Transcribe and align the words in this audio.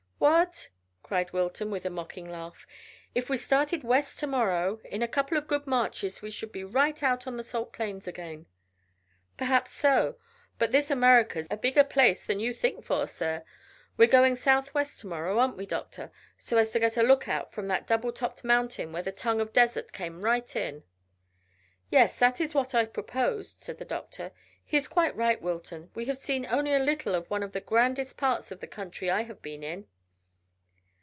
"What!" 0.21 0.69
cried 1.01 1.33
Wilton 1.33 1.71
with 1.71 1.83
a 1.83 1.89
mocking 1.89 2.29
laugh. 2.29 2.67
"If 3.15 3.27
we 3.27 3.37
started 3.37 3.83
west 3.83 4.19
to 4.19 4.27
morrow 4.27 4.79
in 4.85 5.01
a 5.01 5.07
couple 5.07 5.35
of 5.35 5.47
good 5.47 5.65
marches 5.65 6.21
we 6.21 6.29
should 6.29 6.51
be 6.51 6.63
right 6.63 7.01
out 7.01 7.25
on 7.25 7.37
the 7.37 7.43
salt 7.43 7.73
plains 7.73 8.07
again." 8.07 8.45
"Perhaps 9.35 9.71
so; 9.71 10.17
but 10.59 10.71
this 10.71 10.91
Amurrica's 10.91 11.47
a 11.49 11.57
bigger 11.57 11.83
place 11.83 12.23
than 12.23 12.39
you 12.39 12.53
think 12.53 12.85
for, 12.85 13.07
sir. 13.07 13.43
We're 13.97 14.07
going 14.07 14.35
south 14.35 14.75
west 14.75 14.99
to 14.99 15.07
morrow, 15.07 15.39
aren't 15.39 15.57
we, 15.57 15.65
doctor, 15.65 16.11
so 16.37 16.57
as 16.57 16.69
to 16.71 16.79
get 16.79 16.97
a 16.97 17.03
lookout 17.03 17.51
from 17.51 17.67
that 17.69 17.87
double 17.87 18.11
topped 18.11 18.43
mountain 18.43 18.91
where 18.91 19.03
the 19.03 19.11
tongue 19.11 19.41
of 19.41 19.53
desert 19.53 19.91
came 19.91 20.21
right 20.21 20.55
in?" 20.55 20.83
"Yes; 21.89 22.19
that 22.19 22.39
is 22.39 22.53
what 22.53 22.75
I 22.75 22.85
proposed," 22.85 23.61
said 23.61 23.79
the 23.79 23.85
doctor. 23.85 24.31
"He 24.63 24.77
is 24.77 24.87
quite 24.87 25.15
right, 25.15 25.41
Wilton. 25.41 25.89
We 25.95 26.05
have 26.05 26.17
seen 26.19 26.45
only 26.45 26.73
a 26.75 26.79
little 26.79 27.15
of 27.15 27.27
one 27.31 27.41
of 27.41 27.53
the 27.53 27.61
grandest 27.61 28.17
parts 28.17 28.51
of 28.51 28.59
the 28.59 28.67
country 28.67 29.09
I 29.09 29.23
have 29.23 29.41
been 29.41 29.63
in." 29.63 29.87